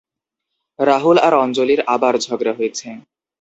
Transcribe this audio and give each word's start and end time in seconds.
রাহুল 0.79 1.17
আর 1.19 1.33
অঞ্জলির 1.43 1.81
আবার 1.87 2.13
ঝগড়া 2.25 2.53
হয়েছে। 2.57 2.87